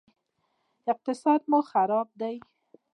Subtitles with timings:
[0.91, 2.35] اقتصاد مو خراب دی